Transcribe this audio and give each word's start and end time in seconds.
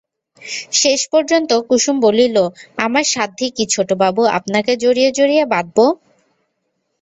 শেষপর্যন্ত 0.73 1.51
কুসুম 1.69 1.95
বলিল, 1.99 2.35
আমার 2.77 3.05
সাধ্যি 3.13 3.47
কী 3.55 3.63
ছোটবাবু 3.73 4.21
আপনাকে 4.37 4.71
জড়িয়ে 4.83 5.09
জড়িয়ে 5.17 5.43
বাঁধব? 5.45 5.77